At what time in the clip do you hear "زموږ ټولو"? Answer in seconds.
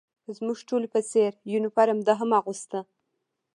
0.37-0.87